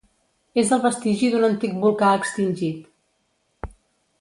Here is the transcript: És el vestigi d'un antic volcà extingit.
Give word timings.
És 0.61 0.71
el 0.77 0.79
vestigi 0.85 1.29
d'un 1.35 1.45
antic 1.49 1.75
volcà 1.83 2.09
extingit. 2.21 3.71